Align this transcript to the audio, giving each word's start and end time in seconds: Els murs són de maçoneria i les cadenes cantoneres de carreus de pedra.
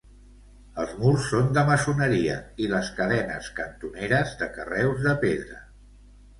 Els 0.83 0.95
murs 1.01 1.27
són 1.33 1.51
de 1.57 1.65
maçoneria 1.67 2.39
i 2.65 2.71
les 2.73 2.91
cadenes 3.01 3.53
cantoneres 3.61 4.35
de 4.43 4.51
carreus 4.59 5.07
de 5.09 5.17
pedra. 5.29 5.65